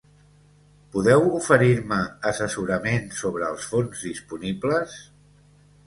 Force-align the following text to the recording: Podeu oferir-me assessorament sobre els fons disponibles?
Podeu 0.95 1.25
oferir-me 1.41 2.01
assessorament 2.31 3.07
sobre 3.21 3.53
els 3.53 3.71
fons 3.75 4.05
disponibles? 4.11 5.03